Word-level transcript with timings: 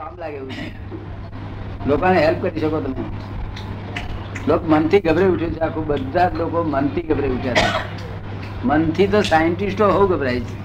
કામ 0.00 0.14
લાગે 0.18 0.38
લોકોને 1.88 2.18
હેલ્પ 2.26 2.42
કરી 2.42 2.60
શકો 2.60 2.80
તમે. 2.80 3.04
લોક 4.48 4.62
મનથી 4.68 5.00
ગભરાઈ 5.00 5.28
ઉઠ્યું 5.28 5.54
છે. 5.54 5.60
આખું 5.60 5.86
બધા 5.86 6.28
જ 6.28 6.34
લોકો 6.34 6.62
મનથી 6.74 7.02
ગભરાઈ 7.02 7.30
ઉઠ્યા 7.30 7.54
છે. 7.54 7.70
મનથી 8.64 9.06
તો 9.06 9.22
સાયન્ટિસ્ટો 9.22 9.88
બહુ 9.90 10.06
ગભરાય 10.06 10.40
છે. 10.40 10.56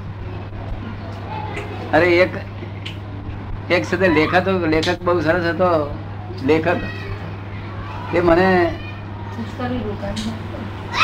અરે 1.91 2.07
એક 2.23 2.33
એક 3.71 3.83
સાથે 3.85 4.07
લેખક 4.07 4.47
લેખક 4.73 5.03
બહુ 5.03 5.17
સરસ 5.21 5.45
હતો. 5.51 5.69
લેખક. 6.45 6.67
તે 8.13 8.21
મને 8.21 8.47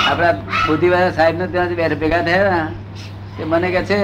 આપણા 0.08 0.32
બુદ્ધિવાળા 0.68 1.12
સાહેબ 1.20 1.38
ને 1.38 1.48
ત્યાં 1.48 2.00
ભેગા 2.06 2.24
થયા. 2.30 2.64
તે 3.38 3.44
મને 3.44 3.72
કહે 3.72 3.86
છે 3.92 4.00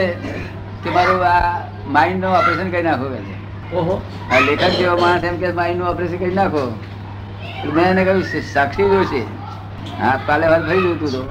કે 0.84 0.90
મારું 0.90 1.26
આ 1.32 1.42
માઇન્ડનું 1.88 2.38
ઓપરેશન 2.40 2.72
કરી 2.72 2.84
નાખો 2.84 3.10
કે 3.16 3.20
છે. 3.28 3.37
આ 4.32 4.40
લેખક 4.40 4.70
જેવો 4.70 4.98
માણસ 4.98 5.24
એમ 5.24 5.38
કે 5.38 5.52
માઇન્ડનું 5.52 5.88
ઓપરેશન 5.88 6.18
કરી 6.18 6.36
નાખો. 6.36 6.80
મેં 7.74 7.86
એને 7.86 8.06
કહ્યું 8.06 8.24
"સા- 8.24 8.42
સાક્ષી 8.42 8.84
જોશે. 8.84 9.20
હા 10.02 10.20
કાલે 10.26 10.48
વાત 10.48 10.68
ફરી 10.68 10.82
જોતું 10.82 11.12
તો 11.12 11.24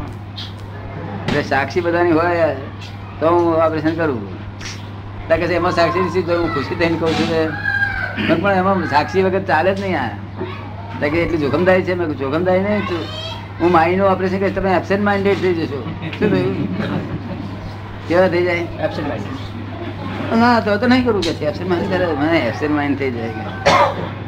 એટલે 1.28 1.42
સાક્ષી 1.42 1.80
બધાની 1.80 2.12
હોય 2.12 2.56
તો 3.20 3.28
હું 3.28 3.54
ઓપરેશન 3.54 3.96
કરું. 3.96 4.36
ત્યાં 5.26 5.40
કે 5.40 5.46
છે, 5.46 5.54
એમાં 5.54 5.72
સાક્ષી 5.72 6.00
નથી 6.00 6.22
તો 6.22 6.38
હું 6.38 6.54
ખુશી 6.54 6.74
થઈને 6.74 6.98
કહું 6.98 7.14
છું 7.14 7.28
કે 7.28 7.48
મેં 8.22 8.42
પણ 8.42 8.52
એમાં 8.52 8.90
સાક્ષી 8.90 9.22
વગર 9.22 9.42
ચાલે 9.42 9.74
જ 9.74 9.80
નહીં 9.80 10.00
આ. 10.00 10.08
કે 11.00 11.06
એટલી 11.06 11.38
જોખમદારી 11.38 11.82
છે? 11.82 11.94
મેં 11.94 12.08
જોખમદારી 12.08 12.60
નહીં 12.60 12.80
હું 13.60 13.72
માઇન્ડનું 13.72 14.10
ઓપરેશન 14.10 14.38
કરીશ 14.38 14.54
તમે 14.54 14.74
એબસેન્ટ 14.74 15.04
માઇન્ડેડ 15.04 15.38
થઈ 15.38 15.54
જશો. 15.54 15.94
શું 16.18 16.30
થયું? 16.30 16.78
કેવા 18.08 18.28
થઈ 18.28 18.42
જાય? 18.42 18.54
એબસેન્ટ 18.54 19.08
માઇન્ડ 19.08 19.55
ના 20.34 20.60
તો 20.60 20.76
તો 20.78 20.86
નહીં 20.86 21.04
કરું 21.06 21.20
કે 21.22 21.32
એબસેન્ટ 21.48 21.68
માઇન્ડ 21.70 21.92
કરે 21.92 22.06
મને 22.20 22.38
એબસેન્ટ 22.48 22.74
માઇન્ડ 22.78 22.98
થઈ 23.00 23.10
જાય 23.16 23.44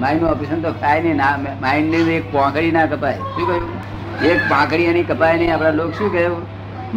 માઇન્ડનું 0.02 0.30
ઓપરેશન 0.32 0.60
તો 0.62 0.70
થાય 0.82 1.02
નહીં. 1.02 1.16
ના 1.22 1.54
માઇન્ડની 1.64 2.18
એક 2.18 2.26
પાંખડી 2.34 2.72
ના 2.76 2.86
કપાય. 2.92 3.20
શું 3.34 3.46
કહ્યું? 3.48 3.64
એક 4.30 4.40
પાંખડી 4.52 4.88
એની 4.92 5.06
કપાય 5.10 5.36
નહીં. 5.40 5.52
આપણા 5.54 5.74
લોક 5.80 5.90
શું 5.98 6.12
કહ્યું 6.14 6.42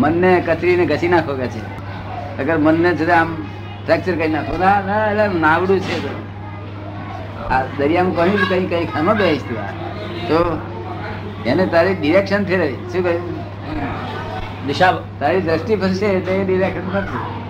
મનને 0.04 0.32
કતરીને 0.50 0.86
ઘસી 0.92 1.12
નાખો 1.16 1.38
કે 1.42 1.48
છે. 1.56 1.62
અગર 2.40 2.58
મનને 2.66 2.90
જુદા 3.02 3.20
આમ 3.24 3.36
ફ્રેક્ચર 3.86 4.14
કરી 4.20 4.32
નાખો. 4.38 4.54
ના 4.64 4.78
ના 4.92 5.02
એટલે 5.12 5.40
નાવડું 5.48 5.80
છે 5.88 5.96
આ 7.50 7.64
દરિયામાં 7.78 8.16
કહ્યું 8.16 8.48
કઈ 8.54 8.66
કઈ 8.72 8.86
ખામાં 8.94 9.18
બેસ 9.18 9.44
તું. 9.50 9.58
તો 10.30 10.38
એને 11.52 11.66
તારી 11.76 12.00
ડિરેક્શન 12.00 12.50
ફેરવી. 12.54 12.80
શું 12.94 13.02
કહ્યું? 13.04 13.24
દિશા 14.68 14.96
તારી 15.20 15.46
દ્રષ્ટિ 15.48 15.84
ફરશે 15.84 16.08
એટલે 16.18 16.42
એ 16.42 16.44
ડિરેક્શન 16.50 16.84
નથી 16.88 17.08
તો 17.08 17.41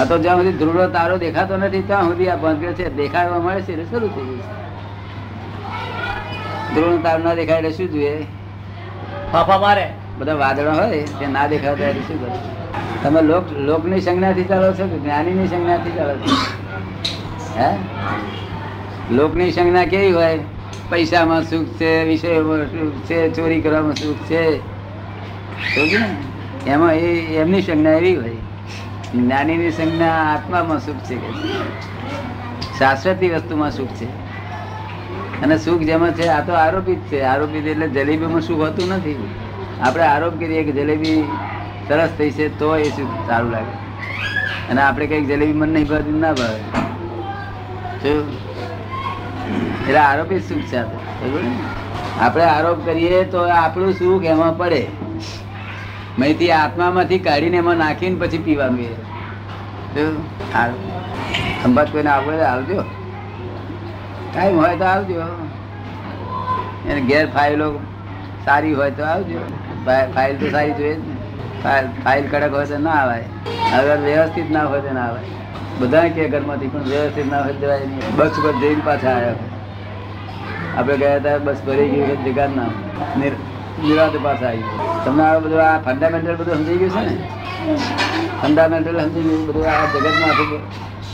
આ 0.00 0.04
તો 0.04 0.18
જ્યાં 0.18 0.36
સુધી 0.36 0.52
ધ્રુવ 0.52 0.86
તારો 0.86 1.18
દેખાતો 1.18 1.56
નથી 1.56 1.82
ત્યાં 1.82 2.04
સુધી 2.04 2.28
આ 2.28 2.36
બંધ 2.36 2.64
છે 2.64 2.96
દેખાવા 2.96 3.38
મળે 3.38 3.60
છે 3.60 3.72
એટલે 3.72 3.84
શરૂ 3.84 4.08
થઈ 4.08 4.24
ગયું. 4.24 4.38
ધ્રુવ 6.74 7.02
તારો 7.02 7.24
ના 7.24 7.34
દેખાય 7.34 7.58
એટલે 7.58 7.70
શું 7.70 7.90
જોઈએ? 7.90 8.26
ફાફા 9.32 9.58
મારે. 9.58 9.92
બધા 10.18 10.34
વાદળો 10.34 10.70
હોય 10.70 11.02
તે 11.02 11.26
ના 11.26 11.46
દેખાતા 11.46 11.84
એટલે 11.84 12.02
શું 12.02 12.26
કરે? 12.26 12.38
તમે 13.02 13.22
લોક 13.22 13.52
લોકની 13.52 14.00
સંજ્ઞાથી 14.00 14.44
ચાલો 14.44 14.72
છો 14.72 14.86
કે 14.86 14.98
જ્ઞાનીની 14.98 15.48
સંજ્ઞાથી 15.48 15.90
ચાલો 15.90 16.14
છો? 16.14 16.36
હે? 17.58 17.76
લોકની 19.10 19.52
સંજ્ઞા 19.52 19.84
કેવી 19.84 20.12
હોય? 20.12 20.38
પૈસામાં 20.90 21.42
સુખ 21.42 21.66
છે 21.66 22.04
વિષયોમાં 22.04 22.66
સુખ 22.66 23.06
છે 23.06 23.30
ચોરી 23.30 23.60
કરવામાં 23.60 23.92
સુખ 23.92 24.16
છે. 24.16 24.60
એમાં 26.66 26.94
એ 26.94 27.36
એમની 27.36 27.62
સંજ્ઞા 27.62 27.90
એવી 27.90 28.16
હોય. 28.16 28.36
જ્ઞાનીની 29.14 29.70
સંજ્ઞા 29.70 30.12
આત્મામાં 30.34 30.78
સુખ 30.78 30.96
છે 30.96 31.16
શાશ્વતી 32.78 33.30
વસ્તુમાં 33.30 33.70
સુખ 33.70 33.88
છે. 33.88 34.04
અને 35.42 35.58
સુખ 35.58 35.80
જેમાં 35.80 36.12
છે, 36.12 36.26
આ 36.28 36.40
તો 36.40 36.52
આરોપિત 36.52 36.98
છે. 36.98 37.20
આરોપિત 37.22 37.66
એટલે 37.66 37.88
જલેબીમાં 37.88 38.40
સુખ 38.40 38.60
હોતું 38.60 38.88
નથી. 38.88 39.34
આપણે 39.80 40.02
આરોપ 40.02 40.38
કરીએ 40.38 40.64
કે 40.64 40.72
જલેબી 40.72 41.24
સરસ 41.88 42.08
થઈ 42.18 42.30
છે, 42.30 42.58
તો 42.58 42.76
એ 42.76 42.90
સુખ 42.90 43.28
સારું 43.28 43.50
લાગે. 43.50 43.74
અને 44.70 44.82
આપણે 44.82 45.06
કંઈક 45.06 45.26
જલેબી 45.26 45.52
મન 45.52 45.68
નહીં 45.68 45.86
ભાવતી, 45.86 46.12
ના 46.12 46.32
ભાવે? 46.32 46.60
એટલે 49.88 49.98
આરોપિત 49.98 50.42
સુખ 50.48 50.58
છે. 50.58 50.76
આપણે 52.18 52.44
આરોપ 52.44 52.84
કરીએ 52.86 53.24
તો 53.24 53.38
આપણું 53.38 53.92
સુખ 53.92 54.24
એમાં 54.24 54.58
પડે. 54.58 55.03
મહીથી 56.18 56.50
આત્મામાંથી 56.50 57.18
કાઢીને 57.18 57.56
એમાં 57.56 57.76
નાખીને 57.76 58.26
પછી 58.26 58.38
પીવાનું 58.38 58.80
એ. 58.80 58.94
ખંભાત 61.62 61.92
કોઈને 61.92 62.10
આવડે 62.10 62.40
આવજો. 62.40 62.82
ટાઈમ 64.34 64.56
હોય 64.56 64.76
તો 64.76 64.84
આવજો. 64.84 65.22
એને 66.88 67.00
ઘેર 67.00 67.30
ફાઇલો 67.30 67.78
સારી 68.44 68.74
હોય 68.74 68.90
તો 68.90 69.04
આવજો. 69.04 69.38
ફાઇલ 70.14 70.36
તો 70.36 70.50
સારી 70.50 70.72
જોઈએ 70.72 71.00
ફાઇલ 71.62 71.86
ફાઇલ 72.04 72.28
કડક 72.28 72.52
હોય 72.52 72.66
તો 72.66 72.78
ના 72.78 72.90
આવે. 72.90 73.20
અગર 73.78 73.98
વ્યવસ્થિત 73.98 74.50
ના 74.50 74.64
હોય 74.64 74.80
તો 74.80 74.94
ના 74.94 75.00
આવે. 75.00 75.20
બધા 75.78 76.08
કે 76.08 76.28
ઘરમાંથી 76.28 76.68
પણ 76.68 76.82
વ્યવસ્થિત 76.82 77.32
ના 77.32 77.42
હોય 77.42 77.52
જવાય 77.52 77.78
નહીં. 77.78 78.16
બસ 78.16 78.30
પર 78.44 78.52
જઈને 78.52 78.82
પાછા 78.84 79.10
આવ્યા 79.10 79.34
આપણે 80.78 80.96
ગયા 80.96 81.16
હતા, 81.16 81.38
બસ 81.38 81.56
ભરી 81.66 81.88
ગઈ 81.88 82.00
વખત 82.00 82.20
જગા 82.20 82.46
ના 82.46 82.62
નિર- 83.20 83.86
નિરાતે 83.86 84.18
પાછા 84.18 84.46
આવી 84.46 84.56
ગયા. 84.56 84.93
તમને 85.04 85.22
આ 85.22 85.38
બધું 85.38 85.62
આ 85.62 85.78
ફંડામેન્ટલ 85.78 86.36
બધું 86.36 86.54
સમજી 86.54 86.76
ગયું 86.76 86.90
છે 86.90 87.00
ને? 87.00 87.16
ફંડામેન્ટલ 88.42 89.00
સમજી 89.00 89.20
ગયું 89.20 89.46
બધું 89.46 89.66
આ 89.66 89.84
જગતમાં 89.84 90.30
આખું 90.30 90.60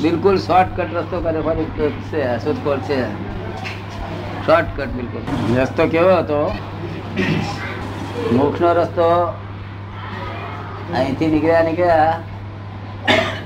બિલકુલ 0.03 0.39
શોર્ટકટ 0.39 0.95
રસ્તો 0.95 1.21
કરે 1.21 1.41
ફરી 1.41 1.65
છે, 1.65 2.45
શોધખોળ 2.45 2.79
છે. 2.79 2.99
શોર્ટકટ 4.47 4.89
બિલકુલ. 4.89 5.23
રસ્તો 5.61 5.87
કેવો 5.87 6.17
હતો? 6.17 6.53
મોક્ષનો 8.33 8.73
રસ્તો 8.73 9.07
અહીંથી 10.97 11.27
નીકળ્યા 11.27 11.63
નીકળ્યા 11.63 12.21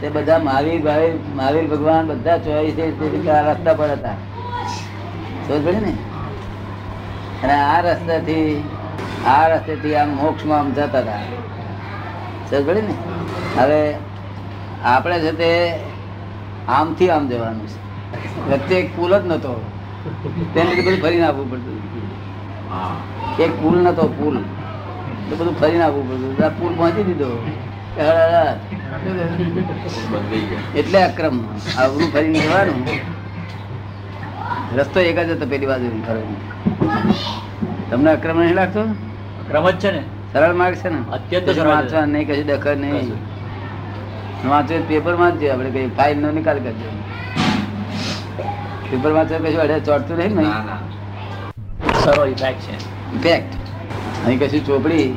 તે 0.01 0.09
બધા 0.09 0.39
મહાવીર 0.39 0.81
ભાવી 0.83 1.19
મહાવીર 1.37 1.67
ભગવાન 1.67 2.07
બધા 2.07 2.39
ચોવીસ 2.39 2.75
રસ્તા 3.25 3.75
પર 3.75 3.91
હતા. 3.91 4.15
સમજ 5.49 5.67
પડે 5.67 5.81
ને? 5.81 5.93
અને 7.43 7.53
આ 7.53 7.81
રસ્તાથી 7.81 8.65
આ 9.27 9.49
રસ્તેથી 9.49 9.95
આમ 9.95 10.09
મોક્ષમાં 10.09 10.61
આમ 10.61 10.73
જતા 10.73 10.99
હતા. 10.99 11.19
સમજ 12.51 12.69
ને? 12.69 12.95
હવે 13.57 13.95
આપણે 14.85 15.21
છે 15.21 15.33
તે 15.33 15.79
આમથી 16.69 17.11
આમ 17.11 17.29
જવાનું 17.29 17.69
છે. 17.69 17.85
વચ્ચે 18.51 18.75
એક 18.75 18.97
પુલ 18.97 19.19
જ 19.19 19.27
નતો. 19.27 19.71
તેને 20.55 20.75
લીધે 20.75 20.91
બધું 20.91 21.03
ફરીને 21.03 21.27
આવવું 21.27 21.51
પડતું. 21.51 21.81
એક 23.39 23.63
પુલ 23.63 23.79
નતો 23.79 24.09
પુલ. 24.09 24.43
તો 25.31 25.37
બધું 25.37 25.61
ફરીને 25.61 25.85
આવવું 25.85 26.11
પડતું. 26.11 26.47
આ 26.47 26.49
પુલ 26.49 26.75
પહોંચી 26.77 27.03
દીધો. 27.03 27.47
એટલે 30.77 31.03
અક્રમ. 31.03 31.45
આવડું 31.79 32.13
ફરીને 32.13 32.39
જવાનું. 32.39 32.89
રસ્તો 34.77 35.01
એક 35.01 35.19
જ 35.19 35.31
હતો 35.31 35.47
પેલી 35.47 35.67
બાજુ 35.67 36.03
ફરવાનું. 36.07 36.37
તમને 37.91 38.11
અક્રમ 38.11 38.41
નહીં 38.41 38.55
લાગતો? 38.55 38.81
ક્રમ 39.49 39.71
જ 39.71 39.79
છે 39.79 39.91
ને? 39.91 40.03
સરળ 40.33 40.55
માર્ગ 40.55 40.77
છે 40.77 40.89
ને? 40.89 41.11
અત્યંત 41.13 41.59
વાંચવા 41.59 42.05
નહીં 42.05 42.29
કશું 42.29 42.47
દખલ 42.47 42.79
નહીં. 42.79 43.13
વાંચો 44.49 44.75
પેપરમાં 44.89 45.41
જ 45.41 45.45
આપણે 45.47 45.71
કઈ 45.71 45.89
ફાઇલ 45.89 46.19
નો 46.19 46.31
નિકાલ 46.31 46.59
કરજો 46.59 47.03
પેપર 48.91 49.13
વાંચો 49.13 49.39
કશું 49.39 49.61
અડે 49.61 49.81
ચોટતું 49.81 50.19
નહીં 50.19 50.37
ને 50.37 50.45
સરળ 52.05 52.29
ઇફેક્ટ 52.29 52.61
છે. 52.61 52.75
ઇફેક્ટ 53.17 53.55
અહીં 54.27 54.41
કશું 54.41 54.67
ચોપડી. 54.67 55.13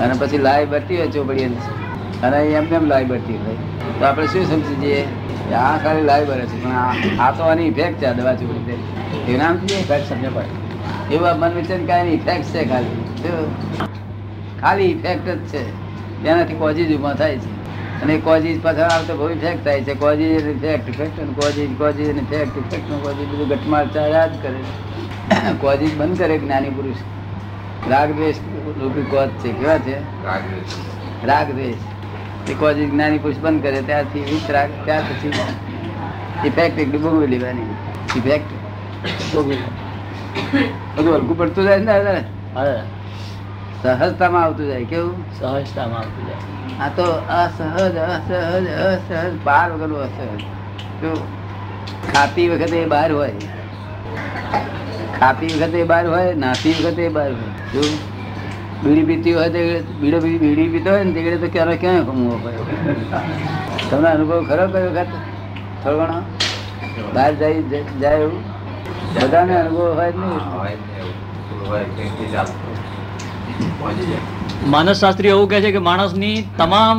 અને 0.00 0.14
પછી 0.18 0.38
લાઈ 0.38 0.66
બરતી 0.66 0.98
હોય 0.98 1.08
ચોપડી. 1.08 1.44
અને 2.22 2.44
એમને 2.44 2.76
એમ 2.76 2.84
લાઈ 2.84 3.04
બરતી 3.04 3.36
હોય 3.36 3.54
તો 3.98 4.04
આપણે 4.04 4.26
શું 4.26 4.46
સમજી 4.50 4.74
જઈએ 4.74 5.06
આ 5.54 5.78
ખાલી 5.78 6.02
લાઈ 6.02 6.24
બરે 6.24 6.46
છે 6.46 6.64
પણ 6.64 6.70
આ- 7.20 7.30
તો 7.30 7.42
આની 7.42 7.66
ઇફેક્ટ 7.66 7.98
છે 7.98 8.06
આ 8.06 8.12
દવા 8.12 8.34
ચોપડી. 8.34 8.72
એવું 9.28 9.38
નામ 9.38 9.54
ઇફેક્ટ 9.64 10.08
સમજે 10.08 10.28
પડે 10.28 10.67
એવું 11.12 11.38
મન 11.38 11.54
વિચન 11.54 11.86
કાંઈ 11.86 12.08
ઇફેક્ટ 12.08 12.44
છે 12.44 12.68
ખાલી. 12.68 13.04
ખાલી 14.60 14.84
ઇફેક્ટ 14.84 15.28
જ 15.28 15.38
છે. 15.38 15.62
તેનાથી 16.22 16.54
કોઝીજ 16.54 16.96
ઊભા 16.96 17.14
થાય 17.14 17.38
છે. 17.38 18.02
અને 18.02 18.16
કોઝીજ 18.16 18.62
પાછળ 18.62 18.78
આવતો 18.78 19.16
બહુ 19.16 19.30
ઇફેક્ટ 19.30 19.64
થાય 19.64 19.82
છે. 19.82 19.94
કોઝીજ 19.94 20.48
ઇફેક્ટ 20.48 20.88
ઇફેક્ટ 20.88 21.20
અને 21.20 21.32
કોઝીજ 21.32 21.78
કોઝીજ 21.78 22.10
અને 22.10 22.18
ઇફેક્ટ 22.18 22.58
ઇફેક્ટનું 22.58 23.02
બધું 23.02 23.48
ગટમાળ 23.48 23.86
ચાલ્યા 23.86 24.26
જ 24.26 24.30
કરે 24.42 25.52
કોઝીજ 25.60 25.96
બંધ 26.00 26.18
કરે 26.18 26.38
જ્ઞાની 26.38 26.70
પુરુષ. 26.70 26.96
રાગ 27.90 28.12
દ્વેષ 28.12 28.36
રૂપી 28.80 29.02
કોજ 29.02 29.28
છે. 29.28 29.52
કેવા 29.52 29.78
છે? 29.78 29.96
રાગ 31.26 31.52
દ્વેષ. 31.52 32.50
એ 32.50 32.54
કોઝીજ 32.54 32.90
જ્ઞાની 32.90 33.18
પુરુષ 33.18 33.36
બંધ 33.36 33.62
કરે 33.62 33.82
ત્યારથી 33.82 34.20
વિત 34.20 34.50
રાગ 34.50 34.70
ત્યાર 34.84 35.02
પછી 35.02 35.32
ઇફેક્ટ 36.48 36.78
એક 36.78 36.92
ડૂબો 36.92 37.26
લેવાની. 37.26 37.74
ઇફેક્ટ 38.16 38.50
બધું 40.96 41.14
હલકું 41.14 41.38
પડતું 41.38 41.64
જાય 41.64 41.78
ને 41.78 41.84
દાદા? 41.84 42.82
સહજતામાં 43.82 44.42
આવતું 44.42 44.66
જાય 44.66 44.84
કેવું? 44.84 45.24
સહજતામાં 45.38 45.98
આવતું 45.98 46.26
જાય. 46.26 46.42
આ 46.80 46.88
તો 46.88 47.06
અસહજ 47.12 47.96
અસહજ 47.96 48.66
અસહજ 48.88 49.32
પાર 49.44 49.72
વગરનું 49.72 50.02
અસહજ. 50.02 50.42
તો 51.00 51.10
ખાતી 52.12 52.48
વખતે 52.48 52.84
બહાર 52.84 53.12
હોય. 53.12 53.32
ખાતી 55.20 55.46
વખતે 55.46 55.84
બહાર 55.84 56.06
હોય 56.06 56.34
નાતી 56.34 56.74
વખતે 56.74 57.08
બહાર 57.08 57.30
હોય. 57.32 57.52
જો 57.72 57.80
બીડી 58.82 59.02
પીતી 59.02 59.34
હોય 59.34 59.48
તો 59.48 59.58
બીડો 60.00 60.18
બીડી 60.20 60.68
પીતો 60.68 60.90
હોય 60.90 61.04
ને 61.04 61.12
તે 61.12 61.36
તો 61.36 61.48
ક્યારે 61.48 61.76
ક્યાં 61.76 62.06
કમવો 62.06 62.40
પડે? 62.44 62.62
તમને 63.90 64.08
અનુભવ 64.08 64.44
ખરો 64.48 64.66
કયો 64.68 64.90
વખત? 64.90 65.06
થોડો 65.84 65.98
ઘણો? 65.98 66.22
બહાર 67.14 67.32
જાય 67.34 67.62
જાય 68.00 68.16
એવું? 68.16 68.57
બધાને 69.20 69.54
અનુભવ 69.54 69.80
હોય 69.90 70.10
નહીં? 70.12 70.40
માનસ 74.66 75.00
શાસ્ત્રી 75.00 75.28
એવું. 75.28 75.48
કહે 75.48 75.60
છે 75.60 75.70
કે 75.72 75.80
માણસની 75.80 76.36
તમામ 76.58 76.96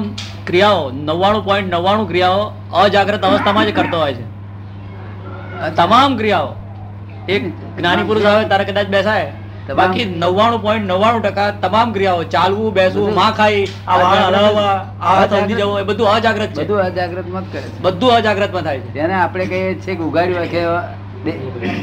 ક્રિયાઓ 0.47 0.83
નવ્વાણું 1.01 1.43
પોઈન્ટ 1.45 1.69
નવ્વાણું 1.73 2.07
ક્રિયાઓ 2.07 2.41
અજાગ્રત 2.83 3.23
અવસ્થામાં 3.23 3.65
જ 3.65 3.71
કરતો 3.71 3.97
હોય 3.97 4.13
છે. 4.13 4.25
તમામ 5.77 6.11
ક્રિયાઓ 6.17 6.49
એક 7.27 7.43
જ્ઞાની 7.77 8.07
પુરુષ 8.09 8.25
આવે 8.25 8.45
તારે 8.51 8.63
કદાચ 8.65 8.87
બેસાય 8.87 9.27
બાકી 9.79 10.05
નવ્વાણું 10.15 10.61
પોઈન્ટ 10.61 10.85
નવ્વાણું 10.91 11.21
ટકા 11.23 11.49
તમામ 11.63 11.87
ક્રિયાઓ 11.93 12.23
ચાલવું 12.35 12.69
બેસવું 12.73 13.09
માં 13.15 13.33
ખાઈ 13.33 13.65
જવું 15.53 15.75
એ 15.79 15.83
બધું 15.83 16.07
અજાગ્રત 16.13 16.49
છે. 16.49 16.63
બધું 16.63 16.79
અજાગ્રત 16.81 17.27
મત 17.35 17.45
કરે 17.51 17.61
બધું 17.81 18.09
અજાગ્રત 18.09 18.19
અજાગ્રતમાં 18.19 18.63
થાય 18.63 18.79
છે. 18.79 18.89
તેને 18.93 19.13
આપણે 19.15 19.45
કહીએ 19.45 19.69
છીએ 19.83 19.95
કે 19.95 20.47
કે 20.47 20.61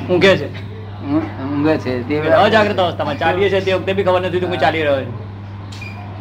ઊંઘે 0.08 0.36
છે? 0.36 0.48
ઊંઘે 1.40 1.74
છે 1.78 1.92
તે 2.04 2.16
અજાગ્રત 2.38 2.78
અવસ્થામાં 2.78 3.18
ચાલીએ 3.18 3.48
છે 3.50 3.60
તે 3.62 3.72
વખતે 3.74 3.92
બી 3.94 4.06
ખબર 4.06 4.20
નથી 4.22 4.44
હું 4.44 4.58
ચાલી 4.58 4.82
રહ્યો 4.82 5.00
છું. 5.06 5.14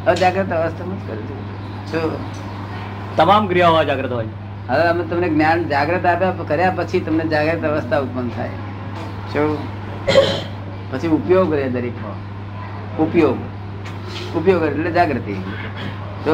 અજાગ્રત 0.05 0.51
અવસ્થામાં 0.53 0.99
જ 0.99 1.05
કરે 1.05 1.21
છે? 1.27 1.35
તમામ 3.17 3.47
ક્રિયાઓ 3.47 3.77
અજાગ્રત 3.77 4.11
હોય. 4.11 4.33
હવે 4.69 4.85
અમે 4.85 5.03
તમને 5.05 5.29
જ્ઞાન 5.29 5.61
જાગ્રત 5.69 6.05
આપ્યા 6.07 6.45
કર્યા 6.45 6.75
પછી 6.77 7.03
તમને 7.03 7.29
જાગ્રત 7.29 7.63
અવસ્થા 7.65 8.03
ઉત્પન્ન 8.03 8.29
થાય. 8.31 8.57
શું 9.27 9.49
પછી 10.91 11.13
ઉપયોગ 11.17 11.49
રહે 11.53 11.67
દરેક 11.71 11.97
ઉપયોગ. 12.97 13.39
ઉપયોગ 14.33 14.63
એટલે 14.65 14.91
જાગૃતિ. 14.91 15.35
તો 16.25 16.33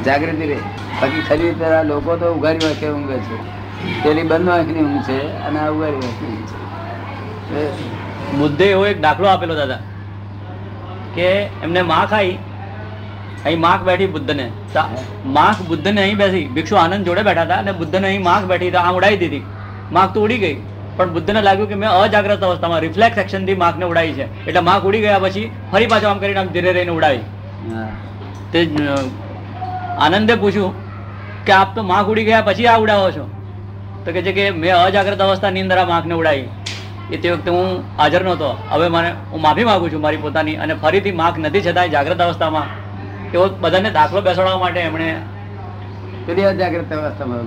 જાગૃતિ 0.00 0.46
રહે. 0.46 0.58
બાકી 1.00 1.22
ખરી 1.24 1.52
લોકો 1.84 2.12
તો 2.18 2.26
ઉઘાડી 2.34 2.64
વાંખે 2.64 2.86
ઊંઘે 2.90 3.18
છે? 3.22 3.36
પેલી 4.02 4.26
બંધ 4.30 4.48
વાંખની 4.52 4.84
ઊંઘ 4.88 5.04
છે 5.08 5.18
અને 5.46 5.58
આ 5.64 5.70
ઉગારી 5.76 6.00
વાંખની 6.04 6.32
ઊંઘ 6.34 6.48
છે. 6.50 6.56
એ 8.66 8.68
એવો 8.74 8.84
એક 8.92 8.98
દાખલો 9.06 9.26
આપેલો 9.32 9.54
દાદા 9.62 9.80
કે 11.16 11.26
એમને 11.66 11.80
માખ 11.90 12.12
આવી 12.20 12.38
અહીં 13.46 13.60
માખ 13.66 13.82
બેઠી 13.88 14.12
બુદ્ધને. 14.14 14.46
માખ 15.36 15.60
બુદ્ધને 15.68 16.00
અહીં 16.06 16.18
બેસી 16.22 16.46
ભિક્ષુ 16.56 16.74
આનંદ 16.84 17.02
જોડે 17.10 17.22
બેઠા 17.28 17.46
હતા 17.48 17.60
અને 17.64 17.72
બુદ્ધને 17.82 18.06
અહીં 18.12 18.24
માખ 18.30 18.44
બેઠી 18.52 18.72
તો 18.76 18.80
આમ 18.86 18.94
ઉડાવી 19.00 19.20
દીધી. 19.22 19.44
માખ 19.98 20.10
તો 20.14 20.18
ઉડી 20.26 20.40
ગઈ 20.44 20.56
પણ 20.96 21.10
બુદ્ધને 21.16 21.40
લાગ્યું 21.46 21.68
કે 21.70 21.76
મેં 21.82 21.90
અજાગ્રત 22.00 22.42
અવસ્થામાં 22.48 22.80
રિફ્લેક્સ 22.86 23.16
એક્શનથી 23.22 23.58
માખને 23.62 23.84
ઉડાવી 23.92 24.14
છે. 24.18 24.26
એટલે 24.48 24.62
માખ 24.70 24.84
ઉડી 24.90 25.02
ગયા 25.06 25.22
પછી 25.24 25.46
ફરી 25.72 25.88
પાછો 25.92 26.06
આમ 26.10 26.18
કરીને 26.24 26.40
આમ 26.42 26.48
ધીરે 26.56 26.70
રહીને 26.76 26.92
ઉડાવી 26.98 27.24
તે 28.52 28.58
આનંદે 30.04 30.34
પૂછ્યું 30.42 30.72
કે 31.46 31.52
આપ 31.60 31.70
તો 31.78 31.82
માખ 31.92 32.08
ઉડી 32.14 32.26
ગયા 32.28 32.46
પછી 32.50 32.68
આ 32.72 32.78
ઉડાવો 32.84 33.08
છો? 33.16 33.24
તો 34.06 34.12
કે 34.12 34.22
છે 34.22 34.32
કે 34.32 34.50
મેં 34.50 34.76
અજાગ્રત 34.76 35.20
અવસ્થાની 35.20 35.60
અંદર 35.60 35.78
આ 35.78 35.84
માખને 35.84 36.14
ઉડાવી 36.14 36.48
એ 37.12 37.16
તે 37.16 37.30
વખતે 37.30 37.50
હું 37.50 37.82
હાજર 37.98 38.24
નહોતો. 38.24 38.50
હવે 38.70 38.88
મને 38.88 39.12
હું 39.32 39.40
માફી 39.40 39.64
માગું 39.64 39.92
છું 39.92 40.00
મારી 40.00 40.16
પોતાની 40.16 40.56
અને 40.56 40.74
ફરીથી 40.74 41.12
માખ 41.12 41.38
નથી 41.38 41.60
છતાંય 41.60 41.88
જાગ્રત 41.88 42.20
અવસ્થામાં 42.20 42.66
એવો 43.34 43.48
બધાને 43.60 43.90
દાખલો 43.90 44.20
બેસાડવા 44.20 44.58
માટે 44.58 44.80
એમણે 44.80 45.16
પેલી 46.26 46.44
અજાગ્રત 46.44 46.92
અવસ્થામાં 46.92 47.38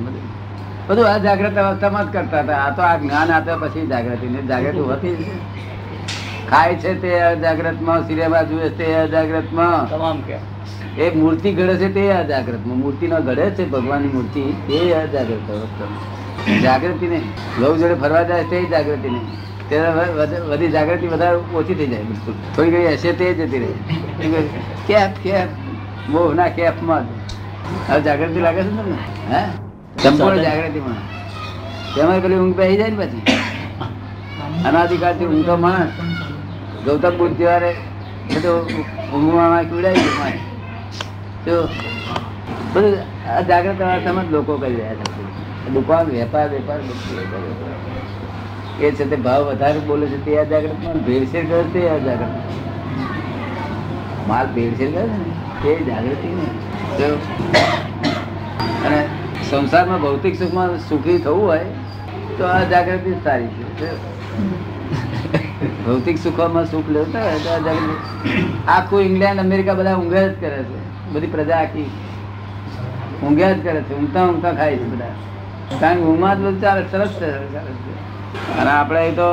બધું. 0.90 1.06
અજાગ્રત 1.06 1.58
અવસ્થામાં 1.58 2.06
જ 2.06 2.14
કરતા 2.14 2.40
હતા. 2.40 2.54
આ 2.54 2.70
તો 2.70 2.82
આ 2.82 2.96
જ્ઞાન 2.98 3.32
આપ્યા 3.32 3.56
પછી 3.56 3.88
જાગૃતિ 3.88 4.28
ને 4.28 4.42
જાગૃતિ 4.42 4.78
હોતી. 4.90 5.42
ખાય 6.50 6.76
છે 6.76 7.02
તે 7.02 7.20
અજાગ્રતમાં 7.20 8.08
સિનેમા 8.08 8.42
જુએ 8.42 8.70
તે 8.70 8.94
અજાગ્રતમાં. 8.96 9.90
તમામ 9.90 10.22
કે. 10.22 10.38
એ 10.98 11.12
મૂર્તિ 11.16 11.54
ઘડે 11.54 11.76
છે 11.76 11.94
તે 11.94 12.12
અજાગ્રતમાં. 12.12 12.78
મૂર્તિનો 12.78 13.22
ઘડે 13.22 13.50
છે 13.50 13.70
ભગવાનની 13.70 14.08
મૂર્તિ 14.08 14.42
તે 14.68 14.94
અજાગ્રત 14.94 15.52
અવસ્થામાં. 15.52 16.29
જાગૃતિ 16.62 17.08
નહીં. 17.08 17.24
લવ 17.60 17.78
જોડે 17.78 17.94
ફરવા 17.94 18.24
જાય 18.24 18.44
તે 18.44 18.66
જાગૃતિ 18.66 19.10
નહીં. 19.10 19.28
ત્યારે 19.70 20.14
બધી 20.14 20.36
વધી 20.42 20.68
જાગૃતિ 20.68 21.08
વધારે 21.08 21.38
ઓછી 21.38 21.76
થઈ 21.76 21.88
જાય 21.88 22.04
બિલકુલ. 22.04 22.34
થોડી 22.56 22.72
ઘણી 22.72 22.88
હશે 22.88 23.12
તે 23.12 23.34
જતી 23.34 23.60
રહે. 23.60 24.42
કેફ 24.88 25.10
કેફ 25.24 25.48
મોહના 26.10 26.48
કેફમાં 26.48 27.04
હવે 27.90 28.02
જાગૃતિ 28.02 28.40
લાગે 28.40 28.64
છે 28.64 28.72
ને 28.72 28.82
તમને? 28.82 29.36
હે? 29.36 29.46
સંપૂર્ણ 30.04 30.38
જાગૃતિમાં. 30.38 31.20
તેમાં 31.96 32.22
પેલી 32.22 32.36
ઊંઘ 32.36 32.58
પહેરી 32.58 32.78
જાય 32.78 32.90
ને 32.90 33.06
પછી? 33.06 33.22
અનાધિકારથી 34.66 35.26
ઊંઘતો 35.26 35.58
માણસ 35.58 35.92
ગૌતમ 36.86 37.18
બુદ્ધ 37.18 37.42
બધું 38.30 38.66
ઊંઘમાં 39.14 39.64
પીવડાવી 39.64 40.00
ગયું 40.00 40.34
તો 41.46 41.70
બધું 42.74 42.94
આ 43.30 43.42
જાગ્રત 43.42 43.82
અવસ્થામાં 43.82 44.26
જ 44.30 44.32
લોકો 44.32 44.58
કરી 44.58 44.76
રહ્યા 44.76 44.94
છે. 44.94 45.72
દુકાન, 45.74 46.06
વેપાર 46.08 46.48
વેપાર. 46.50 46.80
એ 48.80 48.92
છે 48.92 49.06
તે 49.10 49.16
ભાવ 49.16 49.42
વધારે 49.44 49.80
બોલે 49.80 50.06
છે 50.08 50.20
તે 50.26 50.32
અજાગ્રત 50.38 50.98
ભેળસેળ 51.06 51.46
કરે 51.46 51.64
તે 51.74 51.82
અજાગ્રત 51.90 52.34
માલ 54.28 54.48
ભેળસેળ 54.48 54.92
કરે 54.92 55.04
ને, 55.04 55.20
તે 55.64 55.72
જાગૃતિ 55.84 56.30
ને 56.38 56.48
અને 58.86 59.00
સંસારમાં 59.50 60.00
ભૌતિક 60.02 60.36
સુખમાં 60.40 60.70
સુખી 60.90 61.18
થવું 61.18 61.46
હોય 61.48 61.66
તો 62.38 62.44
આ 62.46 62.64
જાગૃતિ 62.64 63.12
સારી 63.24 63.48
છે. 63.80 63.90
ભૌતિક 65.86 66.18
સુખમાં 66.18 66.66
સુખ 66.72 66.90
લેતા 66.90 67.24
હોય 67.24 67.40
તો 67.40 67.50
આ 67.50 67.58
જાગૃતિ. 67.58 67.96
આખું 68.68 69.02
ઇંગ્લેન્ડ, 69.02 69.40
અમેરિકા 69.40 69.74
બધા 69.74 69.96
ઊંઘે 69.96 70.22
જ 70.30 70.42
કરે 70.42 70.62
છે. 70.64 70.80
બધી 71.14 71.28
પ્રજા 71.28 71.58
આખી 71.58 71.90
ઊંઘ્યા 73.24 73.56
જ 73.56 73.60
કરે 73.64 73.82
છે 73.88 73.94
ઊંઘતા 73.96 74.26
ઊંઘતા 74.28 74.54
ખાય 74.60 74.78
છે 74.78 74.88
બધા. 74.92 75.14
કારણ 75.82 76.00
કે 76.02 76.06
ઊંઘમાં 76.10 76.38
જ 76.38 76.42
બધું 76.42 76.62
ચાલે 76.64 76.82
સરસ 76.92 77.14
છે 77.20 77.30
અને 78.60 78.72
આપણે 78.72 79.02
એ 79.08 79.12
તો 79.20 79.30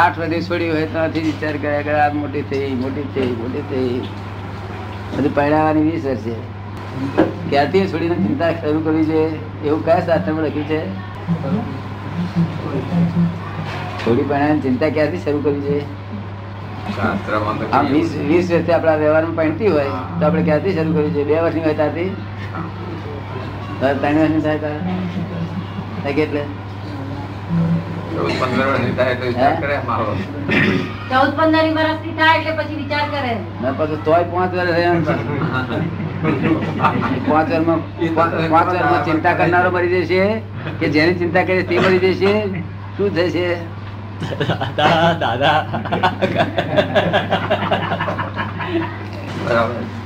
આઠ 0.00 0.18
વધી 0.22 0.42
છોડી 0.48 0.70
હોય 0.72 0.86
ત્યાંથી 0.94 1.24
વિચાર 1.28 1.54
કર્યા 1.62 1.84
કે 1.88 1.92
આ 2.00 2.08
મોટી 2.20 2.44
થઈ 2.50 2.70
મોટી 2.82 3.06
થઈ 3.14 3.30
મોટી 3.42 3.64
થઈ. 3.70 4.00
બધી 5.14 5.32
પહેરાવાની 5.38 5.84
વીસ 5.88 6.04
વર્ષે 6.04 6.34
ક્યાંથી 7.50 7.84
છોડીને 7.92 8.16
ચિંતા 8.24 8.50
શરૂ 8.60 8.82
કરવી 8.86 9.06
છે 9.12 9.20
એવું 9.66 9.82
કયા 9.86 10.04
શાસ્ત્રમાં 10.08 10.44
લખ્યું 10.46 10.68
છે? 10.68 10.80
છોડી 14.02 14.26
પહેરાવાની 14.30 14.62
ચિંતા 14.66 14.90
ક્યાંથી 14.96 15.22
શરૂ 15.24 15.42
કરવી 15.46 15.64
છે? 15.68 15.78
આમ 17.72 17.86
વીસ 17.94 18.10
વીસ 18.28 18.46
વર્ષથી 18.50 18.74
આપણા 18.76 18.98
વ્યવહારમાં 19.02 19.36
પહેણતી 19.40 19.70
હોય 19.76 19.90
તો 20.18 20.24
આપણે 20.26 20.42
ક્યાંથી 20.48 20.74
શરૂ 20.78 20.94
કરવી 20.96 21.14
છે? 21.16 21.24
બે 21.30 21.34
વર્ષની 21.44 21.64
હોય 21.66 21.76
ત્યાંથી 21.80 22.10
ત્રણ 23.80 24.16
વર્ષની 24.20 24.42
થાય 24.46 24.58
થાય 26.02 26.12
કેટલે 26.18 26.42
ચૌદ 28.14 28.32
પંદર 28.40 28.66
વર્ષની 28.70 28.94
થાય 28.98 29.14
તો 29.20 29.24
વિચાર 29.30 29.54
કરે 29.62 29.76
મારો. 29.88 30.12
ચૌદ 31.10 31.30
પંદર 31.38 31.64
વર્ષની 31.76 32.14
થાય 32.18 32.34
એટલે 32.40 32.52
પછી 32.58 32.78
વિચાર 32.82 33.04
કરે. 33.14 33.32
ના 33.62 33.72
પછી 33.78 33.98
તોય 34.08 34.24
પાંચ 34.32 34.52
વર્ષ 34.56 34.72
રહ્યા 34.76 34.94
પાંચ 37.28 37.48
વર્ષમાં 37.50 37.80
પાંચ 38.16 38.32
પાંચ 38.54 38.68
વર્ષમાં 38.70 39.02
ચિંતા 39.10 39.34
કરનારો 39.38 39.70
મરી 39.76 40.02
જશે 40.04 40.22
કે 40.80 40.86
જેની 40.96 41.18
ચિંતા 41.22 41.44
કરે 41.50 41.62
તે 41.70 41.74
મરી 41.86 42.02
જશે? 42.04 42.32
શું 42.96 43.08
થશે? 43.16 43.48
દાદા 44.76 45.10
દાદા. 45.22 45.58
બરાબર. 49.44 49.99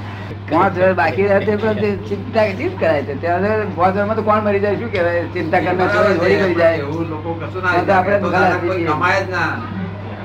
પાંચ 0.51 0.75
વર્ષ 0.75 0.97
બાકી 0.97 1.29
રહે 1.29 1.39
તે 1.41 1.57
પણ 1.57 1.79
ચિંતા 2.09 2.47
કરાય 2.79 3.03
છે. 3.05 3.15
ત્યાં 3.17 3.45
પાંચ 3.77 3.95
વર્ષમાં 3.95 4.17
તો 4.17 4.23
કોણ 4.23 4.43
મરી 4.45 4.61
જાય 4.61 4.79
શું 4.79 4.91
કહેવાય? 4.91 5.23
ચિંતા 5.35 5.61
કરનાર 5.61 5.89
ચોવીસ 5.95 6.19
વળી 6.19 6.41
કરી 6.43 6.57
જાય. 6.57 6.79
એવું 6.81 7.07
લોકો 7.11 7.31
કશું 7.37 7.63
ના 7.63 7.73
આપણે 7.97 8.19
તો 8.21 8.29
ખલાસ 8.29 8.57
કોઈ 8.57 8.71
થઈ 8.71 8.79
જઈએ. 8.79 8.89
કમાય 8.91 9.21
જ 9.23 9.31
ના. 9.31 9.51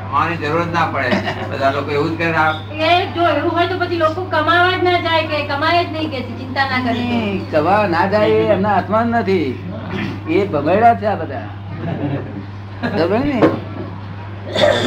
કમાવાની 0.04 0.38
જરૂર 0.38 0.64
જ 0.64 0.72
ના 0.72 0.88
પડે. 0.88 1.18
બધા 1.50 1.72
લોકો 1.72 1.92
એવું 1.92 2.12
જ 2.12 2.18
કરે 2.18 2.30
એ 2.82 2.92
જો 3.16 3.24
એવું 3.30 3.52
હોય 3.52 3.68
તો 3.70 3.76
પછી 3.80 3.98
લોકો 3.98 4.22
કમાવા 4.28 4.74
જ 4.74 4.84
ના 4.84 5.00
જાય 5.00 5.24
કે 5.30 5.38
કમાય 5.48 5.82
જ 5.84 5.92
નહીં 5.94 6.10
કે 6.14 6.20
ચિંતા 6.40 6.66
ના 6.68 6.82
કરે 6.84 7.04
તો. 7.52 7.60
ના 7.90 8.06
જાય 8.08 8.54
એમના 8.54 8.74
હાથમાં 8.76 9.08
નથી. 9.14 9.48
એ 10.30 10.46
ભમેડા 10.48 10.96
છે 10.96 11.08
આ 11.08 11.16
બધા. 11.16 11.48
બરાબર 12.84 13.20
ને? 13.22 13.40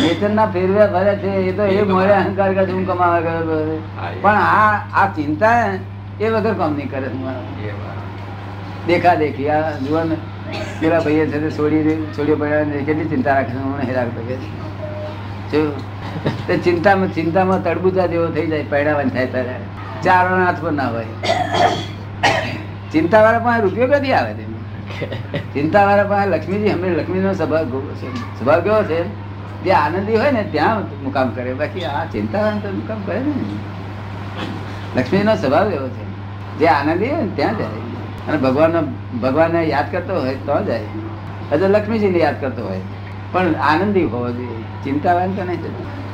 નેચર 0.02 0.30
ના 0.30 0.46
ફેરવે 0.54 0.84
ભરે 0.94 1.14
છે 1.22 1.30
એ 1.48 1.52
તો 1.52 1.64
એ 1.64 1.82
મોડે 1.82 2.12
અહંકાર 2.12 2.50
કરે 2.54 2.66
છે, 2.66 2.72
હું 2.72 2.86
કમાવા 2.86 3.20
ગયો 3.20 3.42
પણ 4.22 4.38
આ 4.38 4.74
આ 5.00 5.06
ચિંતા 5.16 5.56
એ 6.20 6.26
વગર 6.34 6.54
કામ 6.60 6.72
નહીં 6.76 6.90
કરે 6.90 7.08
દેખા 8.86 9.14
દેખી 9.22 9.50
આ 9.50 9.72
જુઓ 9.86 10.04
ને. 10.04 10.16
પેલા 10.80 11.00
ભાઈએ 11.00 11.26
છે 11.32 11.38
છોડી 11.56 11.96
છોડીઓ 12.16 12.36
પડ્યા 12.36 12.84
કેટલી 12.86 13.08
ચિંતા 13.14 13.34
રાખે 13.38 13.52
છે 13.52 13.58
હું 13.58 13.74
રાખતો 13.98 14.20
કે 14.28 14.36
શું? 15.50 15.66
તે 16.46 16.54
ચિંતામાં 16.66 17.10
ચિંતામાં 17.18 17.60
તડબુજા 17.64 18.06
જેવો 18.12 18.26
થઈ 18.36 18.46
જાય 18.52 18.70
પૈડાવાની 18.72 19.14
થાય 19.16 19.28
ત્યારે. 19.34 19.56
ચાર 20.04 20.24
હાથ 20.28 20.60
પણ 20.64 20.74
ના 20.82 20.90
હોય. 20.94 21.06
ચિંતા 22.92 23.22
વાળા 23.24 23.44
પણ 23.44 23.60
રૂપિયો 23.66 23.88
કદી 23.92 24.14
આવે 24.20 24.32
તેમ 24.38 24.50
ચિંતા 25.54 25.84
વાળા 25.88 26.08
પાસે 26.12 26.28
લક્ષ્મીજી 26.30 26.72
હમણાં 26.74 26.96
લક્ષ્મીનો 27.00 27.30
સ્વભાવ 27.34 27.66
સ્વભાવ 28.38 28.60
કેવો 28.66 28.82
છે? 28.90 29.00
જે 29.64 29.72
આનંદી 29.72 30.16
હોય 30.16 30.30
ને 30.30 30.42
ત્યાં 30.42 30.80
મુકામ 31.04 31.28
કરે. 31.30 31.54
બાકી 31.54 31.84
આ 31.84 32.04
ચિંતા 32.04 32.50
તો 32.50 32.70
મુકામ 32.70 33.02
કરે 33.02 33.18
ને. 33.18 33.34
લક્ષ્મીનો 35.00 35.36
સ્વભાવ 35.36 35.72
એવો 35.72 35.88
છે. 35.88 36.12
જે 36.58 36.66
આનંદી 36.66 37.06
હોય 37.06 37.22
ને 37.22 37.30
ત્યાં 37.36 37.58
જાય. 37.58 37.68
અને 38.28 38.36
ભગવાનનો, 38.36 38.82
ભગવાનને 39.18 39.64
યાદ 39.64 39.92
કરતો 39.92 40.20
હોય 40.20 40.34
તો 40.34 40.64
જાય. 40.64 40.80
હજુ 41.52 41.66
લક્ષ્મીજીને 41.68 42.18
યાદ 42.18 42.40
કરતો 42.40 42.68
હોય. 42.68 42.80
પણ 43.32 43.54
આનંદી 43.54 44.04
હોવો 44.04 44.30
જોઈએ. 44.30 44.62
ચિંતાવાન 44.84 45.32
તો 45.32 45.44
નહીં 45.44 45.62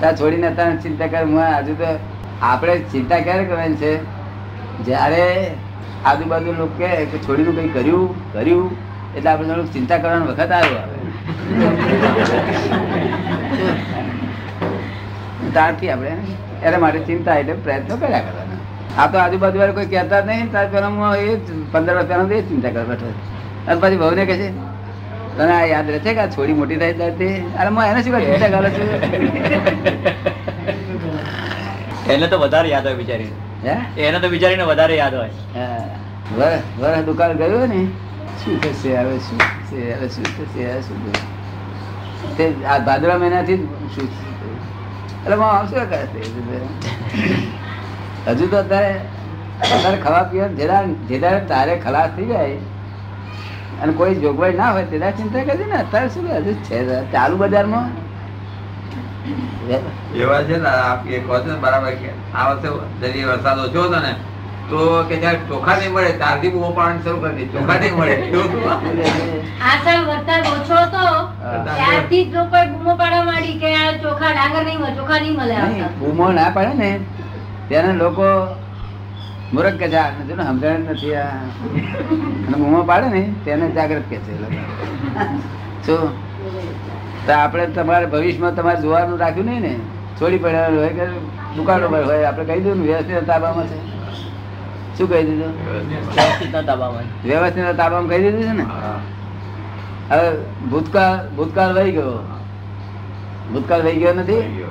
ત્યાં 0.00 0.16
છોડીને 0.16 0.50
ત્યાં 0.50 0.82
ચિંતા 0.82 1.06
કર. 1.06 1.24
હું 1.24 1.40
હજુ 1.40 1.74
તો, 1.74 1.98
આપણે 2.42 2.78
ચિંતા 2.78 3.18
ક્યારે 3.18 3.44
કરવાની 3.44 3.74
છે? 3.74 4.02
જ્યારે 4.84 5.50
આજુબાજુ 6.04 6.46
લોકો 6.46 6.74
કે 6.78 7.06
છોડીનું 7.06 7.56
કંઈ 7.56 7.68
કર્યું 7.68 8.32
કર્યું, 8.32 8.70
એટલે 9.16 9.30
આપણે 9.30 9.66
ચિંતા 9.66 9.98
કરવાનો 9.98 10.26
વખત 10.26 10.52
આવ્યો 10.52 10.78
આવે. 10.78 10.97
ત્યારથી 15.52 15.90
આપણે 15.90 16.12
એના 16.64 16.78
માટે 16.78 17.00
ચિંતા 17.08 17.36
એટલે 17.42 17.54
પ્રયત્નો 17.64 17.94
કર્યા 17.96 18.22
કરવાના. 18.22 18.58
આ 18.98 19.06
તો 19.12 19.16
આજુબાજુ 19.18 19.58
વાળા 19.58 19.76
કોઈ 19.78 19.90
કહેતા 19.92 20.20
જ 20.20 20.30
નહીં 20.30 20.48
તાર 20.54 20.64
પહેલા 20.72 20.90
હું 20.90 21.04
એ 21.26 21.36
પંદર 21.72 21.94
વર્ષ 21.94 22.08
પહેલા 22.10 22.38
એ 22.38 22.42
ચિંતા 22.42 22.70
કરવા 22.70 22.88
બેઠો 22.90 23.08
અને 23.68 23.78
પછી 23.80 24.00
બહુને 24.02 24.22
કહે 24.26 24.36
છે 24.36 24.48
તને 25.36 25.52
આ 25.52 25.66
યાદ 25.72 25.88
રહે 25.90 26.00
છે 26.00 26.12
કે 26.14 26.20
આ 26.20 26.30
છોડી 26.36 26.56
મોટી 26.60 26.78
થાય 26.82 26.94
ત્યારથી 26.94 27.34
અરે 27.58 27.68
હું 27.68 27.82
એને 27.84 28.00
શું 28.02 28.12
ચિંતા 28.22 28.50
કરું 28.50 28.70
છું. 28.76 28.88
એને 32.12 32.26
તો 32.28 32.36
વધારે 32.38 32.68
યાદ 32.68 32.86
હોય 32.86 32.96
બિચારી. 32.96 33.30
હે? 33.64 33.74
એને 34.08 34.18
તો 34.20 34.28
બિચારીને 34.28 34.64
વધારે 34.64 34.94
યાદ 34.96 35.14
હોય. 35.14 35.32
હા. 35.54 35.84
વર 36.36 36.52
વર 36.80 37.02
દુકાન 37.04 37.32
ગયું 37.36 37.68
ને 37.68 37.80
શું 38.44 38.60
થશે 38.60 38.96
હવે 38.96 39.18
શું 39.18 39.38
થશે 39.38 39.92
હવે 39.92 40.08
શું 40.08 40.24
થશે 40.24 40.64
હવે 40.64 40.80
શું 40.82 40.98
થશે? 41.04 41.22
તે 42.36 42.44
આ 42.66 42.78
ભાદરા 42.78 43.18
મહિનાથી 43.18 43.58
શું? 43.94 44.08
એટલે 45.24 45.34
હું 45.34 45.46
આવશે 45.46 45.76
હજુ 48.26 48.46
તો 48.46 48.56
અત્યારે 48.56 48.90
અત્યારે 49.60 49.98
ખાવા 50.02 50.24
પીવા 50.24 50.48
જેદાર 50.54 50.82
જેદાર 51.08 51.36
તારે 51.46 51.78
ખલાસ 51.78 52.10
થઈ 52.16 52.26
જાય 52.26 52.58
અને 53.82 53.92
કોઈ 53.92 54.14
જોગવાઈ 54.16 54.54
ના 54.54 54.72
હોય 54.72 54.86
તેના 54.86 55.12
ચિંતા 55.12 55.44
કરજે 55.44 55.66
ને 55.66 55.76
અત્યારે 55.76 56.10
શું 56.10 56.28
હજુ 56.36 56.52
છે 56.62 56.82
ચાલુ 57.12 57.36
બજારમાં 57.36 57.90
એવા 60.14 60.42
છે 60.42 60.56
ને 60.56 60.68
આપ 60.68 61.06
એક 61.10 61.26
બરાબર 61.60 61.92
કે 61.94 62.10
આ 62.34 62.54
વખતે 62.54 63.24
વરસાદ 63.24 63.58
ઓછો 63.58 63.82
હતો 63.82 64.00
ને 64.00 64.12
તો 64.70 64.80
કે 65.08 65.16
જયારે 65.22 65.40
ચોખા 65.50 65.76
નહીં 65.80 65.92
મળે 65.96 66.12
ત્યારથી 66.20 66.50
બહુ 66.54 66.70
પાણી 66.78 67.02
શરૂ 67.04 67.20
કરી. 67.22 67.46
ચોખા 67.54 67.78
નહીં 67.82 67.94
મળે. 67.98 68.14
એવું 68.32 68.46
હતું. 68.48 68.62
આ 69.68 69.76
સાલ 69.84 70.00
વરસાદ 70.08 70.44
ઓછો 70.52 70.76
હતો 70.84 71.04
ત્યારથી 71.78 72.22
જ 72.24 72.34
લોકોએ 72.36 72.64
બૂમો 72.72 72.92
પાડવા 73.00 73.24
માંડી 73.28 73.58
કે 73.62 73.70
ચોખા 74.04 74.32
ડાંગર 74.36 74.62
નહીં 74.68 74.80
મળે 74.82 74.94
ચોખા 75.00 75.20
નહીં 75.24 75.36
મળે. 75.40 75.56
બૂમો 76.00 76.26
ના 76.38 76.50
પાડે 76.56 76.74
ને. 76.82 76.90
ત્યારે 77.68 77.92
લોકો 78.02 78.26
મૂરખ 79.52 79.76
કે 79.80 79.86
છે 79.92 80.00
નથી 80.12 80.28
જો 80.28 80.34
ને 80.36 80.44
સમજણ 80.50 80.82
નથી 80.92 81.14
આ. 81.16 81.32
અને 82.46 82.56
બૂમો 82.62 82.80
પાડે 82.92 83.08
ને 83.16 83.22
તેને 83.44 83.66
જાગૃત 83.76 84.06
કે 84.10 84.16
છે 84.24 84.32
શું? 85.86 86.08
તો 87.26 87.32
આપણે 87.34 87.66
તમારે 87.76 88.06
ભવિષ્યમાં 88.12 88.54
તમારે 88.56 88.80
જોવાનું 88.86 89.18
રાખ્યું 89.24 89.48
નહીં 89.52 89.62
ને? 89.68 89.74
છોડી 90.18 90.42
પડે 90.44 90.60
હોય 90.76 90.92
કે 90.98 91.04
દુકાનો 91.56 91.86
હોય 91.94 92.26
આપણે 92.28 92.44
કહી 92.50 92.62
દઉં 92.66 92.76
ને 92.80 92.84
વ્યવસ્થિત 92.88 93.26
તાબામાં 93.30 93.68
છે. 93.70 93.78
શું 94.98 95.08
કહી 95.08 95.24
દીધું? 95.24 95.52
વ્યવસ્થિત 97.24 97.76
તાબામાં. 97.76 98.08
કહી 98.08 98.22
દીધું 98.22 98.42
છે 98.42 98.52
ને. 98.52 98.64
હવે 100.10 100.30
ભૂતકાળ 100.70 101.28
ભૂતકાળ 101.28 101.74
વહી 101.74 101.92
ગયો. 101.92 102.12
ભૂતકાળ 103.52 103.82
વહી 103.82 103.96
ગયો 103.96 104.14
નથી. 104.14 104.64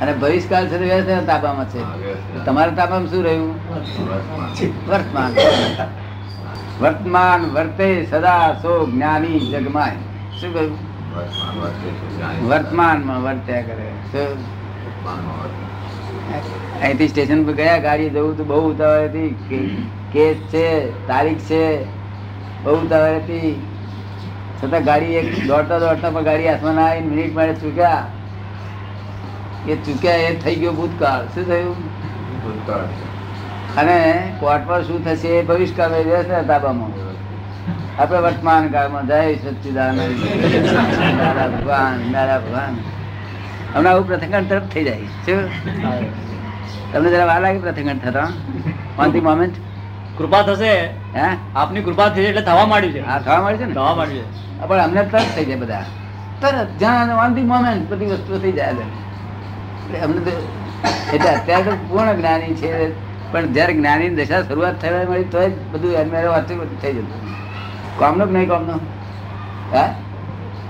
અને 0.00 0.12
ભવિષ્યકાળ 0.12 0.66
છે 0.66 0.78
વ્યવસ્થિત 0.78 1.26
તાબામાં 1.26 1.68
છે. 1.68 1.80
તમારા 2.44 2.72
તાબામાં 2.72 3.08
શું 3.08 3.24
રહ્યું? 3.24 3.54
વર્તમાન. 4.88 5.30
વર્તમાન. 6.80 7.40
વર્તે 7.40 8.06
સદા 8.10 8.52
સો 8.62 8.86
જ્ઞાની 8.86 9.38
જગમાય. 9.40 9.92
શું 10.40 10.54
કહ્યું? 10.54 10.78
વર્તમાન 11.16 11.54
વર્તે 11.60 12.46
વર્તમાનમાં 12.46 13.22
વર્ત્યા 13.22 13.62
કરે. 13.62 13.88
શું? 14.12 15.73
અહીંથી 16.82 17.08
સ્ટેશન 17.08 17.44
પર 17.44 17.52
ગયા 17.52 17.78
ગાડી 17.78 18.08
જવું 18.08 18.36
તો 18.36 18.44
બહુ 18.44 18.70
ઉતાવળ 18.70 19.04
હતી. 19.04 19.88
કેસ 20.12 20.36
છે 20.36 20.90
તારીખ 21.08 21.38
છે 21.38 21.84
બહુ 22.64 22.74
ઉતાવળ 22.74 23.14
હતી. 23.14 23.66
છતાં 24.62 24.84
ગાડી 24.84 25.04
એક 25.04 25.46
દોડતા 25.46 25.78
દોડતા 25.78 26.10
પણ 26.10 26.22
ગાડી 26.22 26.46
હાથમાં 26.46 26.74
ના 26.74 27.00
મિનિટ 27.00 27.34
માટે 27.34 27.54
ચૂક્યા. 27.54 28.04
એ 29.68 29.74
ચૂક્યા 29.74 30.14
એ 30.14 30.34
થઈ 30.34 30.54
ગયો 30.54 30.72
ભૂતકાળ. 30.72 31.26
શું 31.34 31.44
થયું? 31.44 31.76
ભૂતકાળ. 32.44 32.88
અને 33.76 34.32
કોર્ટમાં 34.40 34.78
પર 34.78 34.84
શું 34.84 35.04
થશે 35.04 35.28
એ 35.28 35.42
ભવિષ્યકાળ 35.42 35.90
રહેશે 35.90 36.42
તાબામાં? 36.42 36.92
આપણે 37.98 38.18
વર્તમાન 38.18 38.68
કાળમાં 38.68 39.06
જય 39.06 39.34
સચ્ચિદાનંદ 39.34 40.00
દાદા 41.18 41.48
ભગવાન 41.56 42.12
દાદા 42.12 42.38
ભગવાન. 42.38 42.74
હમણાં 43.74 43.92
આવું 43.92 44.06
પ્રથંગણ 44.06 44.44
તરફ 44.44 44.62
થઈ 44.62 44.84
જાય. 44.84 44.98
શું? 44.98 45.48
તમને 46.92 47.10
જરા 47.10 47.24
વાર 47.24 47.40
લાગે 47.40 47.58
પ્રથંગણ 47.58 47.98
થતા? 47.98 48.28
ઓન 48.98 49.10
ધી 49.10 49.20
મોમેન્ટ 49.20 49.54
કૃપા 50.18 50.42
થશે. 50.42 50.84
હે? 50.86 51.36
આપની 51.56 51.82
કૃપા 51.82 52.08
થઈ 52.08 52.22
એટલે 52.22 52.42
થવા 52.42 52.66
માંડ્યું 52.66 52.92
છે. 52.92 53.06
આ 53.06 53.18
થવા 53.18 53.40
માંડ્યું 53.40 53.58
છે 53.58 53.64
ને? 53.64 53.74
થવા 53.74 53.94
માંડ્યું 53.94 54.24
છે. 54.24 54.66
પણ 54.68 54.78
અમને 54.78 55.02
તરત 55.04 55.22
થઈ 55.36 55.44
જાય 55.44 55.56
બધા. 55.56 55.84
તરત 56.40 56.78
જ્યાં 56.78 57.26
ઓન 57.26 57.34
ધી 57.34 57.42
મોમેન્ટ 57.42 57.92
બધી 57.92 58.06
વસ્તુઓ 58.06 58.38
થઈ 58.38 58.52
જાય 58.52 58.70
એટલે 58.70 59.98
અમને 59.98 60.20
તો 60.20 60.48
એટલે 61.12 61.30
અત્યારે 61.30 61.62
તો 61.62 61.70
પૂર્ણ 61.70 62.14
જ્ઞાની 62.14 62.54
છે 62.54 62.90
પણ 63.32 63.52
જ્યારે 63.52 63.72
જ્ઞાની 63.72 64.08
દશા 64.08 64.42
શરૂઆત 64.42 64.82
થવા 64.82 65.10
મળી 65.10 65.24
તો 65.24 65.48
જ 65.48 65.52
બધું 65.72 65.92
એમ 65.92 66.08
મેરે 66.08 66.26
વાંચું 66.26 66.58
બધું 66.58 66.82
થઈ 66.82 66.92
જતું. 66.92 67.34
કામનો 67.98 68.26
કે 68.26 68.32
નહીં 68.32 68.48
કામનો? 68.48 68.80
હા? 69.76 69.94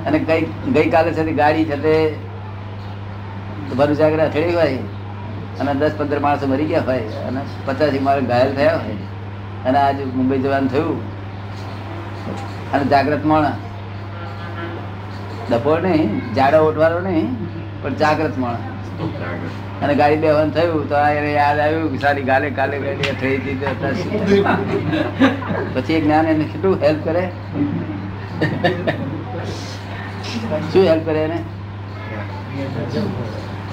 અને 0.07 0.19
ગઈ 0.19 0.47
ગઈકાલે 0.73 1.13
છે 1.13 1.33
ગાડી 1.33 1.65
છે 1.65 2.34
તે 3.69 3.75
ભરૂચ 3.81 4.01
આગળ 4.01 4.23
અથડી 4.27 4.55
હોય 4.59 4.79
અને 5.61 5.73
દસ 5.81 5.95
પંદર 5.99 6.21
માણસો 6.27 6.47
મરી 6.53 6.69
ગયા 6.73 6.87
હોય 6.89 7.27
અને 7.29 7.41
પચાસ 7.67 8.01
માણસ 8.07 8.27
ઘાયલ 8.33 8.53
થયા 8.61 8.79
હોય 8.85 8.97
અને 9.67 9.79
આજે 9.85 10.03
મુંબઈ 10.17 10.41
જવાનું 10.47 10.71
થયું. 10.75 10.99
અને 12.73 12.85
જાગ્રત 12.93 13.25
માણસ. 13.33 13.59
ડપોર 15.51 15.79
નહીં, 15.87 16.11
જાડો 16.35 16.59
ઓટવાળો 16.69 17.01
નહીં, 17.09 17.27
પણ 17.83 17.95
જાગ્રત 18.03 18.37
માણસ. 18.45 18.65
અને 19.83 19.93
ગાડી 20.01 20.21
બેવાનું 20.25 20.53
થયું 20.57 20.85
તો 20.91 20.97
એને 21.21 21.31
યાદ 21.33 21.59
આવ્યું 21.65 21.89
કે 21.93 21.99
સારી 22.05 22.27
ગાલે 22.31 22.47
કાલે 22.59 22.77
ગાડી 22.85 23.15
થઈ 23.23 23.37
હતી? 23.37 23.57
પછી 25.75 25.95
એક 25.95 26.05
જ્ઞાન 26.05 26.27
એને 26.35 26.45
કેટલું 26.53 26.77
હેલ્પ 26.85 27.01
કરે? 27.09 27.25
શું 30.73 30.85
હેલ્પ 30.91 31.05
કરે 31.11 31.21
એને? 31.25 31.39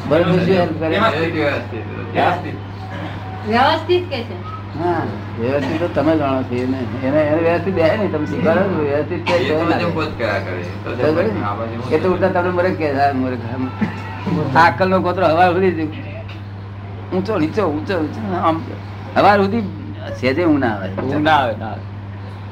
બરોબર 0.04 0.40
શું 0.40 0.56
હેલ્પ 0.56 0.76
કરે 0.76 0.88
વ્યવસ્થિત, 0.90 1.34
વ્યવસ્થિત. 1.36 1.86
વ્યવસ્થિત. 2.14 2.58
વ્યવસ્થિત 3.46 4.04
કે 4.08 4.20
છે 4.24 4.36
હા 4.74 5.04
વ્યવસ્થિત 5.36 5.80
તો 5.80 5.88
તમે 5.92 6.14
જાણો 6.16 6.42
છો 6.44 6.56
એને 6.58 6.80
એને 7.02 7.20
એને 7.24 7.42
વ્યવસ્થિત 7.42 7.74
બે 7.76 7.84
નહીં 7.92 8.12
તમે 8.12 8.26
શીખવાડો 8.28 8.64
ને 8.70 8.84
વ્યવસ્થિત 8.84 9.22
છે 9.26 9.34
એ 9.36 9.48
તો 9.48 9.54
તો 9.54 9.64
ના 9.64 9.78
બધું 9.78 9.82
રહે. 9.82 9.94
પોત 9.94 10.12
કર્યા 10.14 10.42
કરે. 10.42 10.64
તો 10.84 10.90
જ 10.92 11.00
બરોબર 11.04 11.26
ને? 11.28 11.42
આ 11.42 11.54
બાજુ 11.56 11.80
એ 11.90 12.00
તો 12.00 12.08
ઉલટા 12.10 12.32
તમને 12.36 12.52
મરે 12.52 12.70
કે 12.74 12.88
મરે 13.16 13.36
કે 13.38 13.48
આ 14.54 14.66
અક્કલ 14.66 14.88
નો 14.90 15.00
ગોત્રો 15.02 15.26
હવાર 15.28 15.50
સુધી 15.54 15.88
ઊંચો 17.12 17.34
નીચો 17.38 17.64
ઊંચો 17.68 17.96
નીચો 18.00 18.20
આમ 18.40 18.58
હવા 19.16 19.36
સુધી 19.38 19.64
સેજે 20.16 20.42
ઊંઘ 20.44 20.60
ના 20.60 20.74
આવે 20.76 20.88
ઊંઘ 21.04 21.22
ના 21.22 21.38
આવે 21.38 21.54
ના 21.58 21.76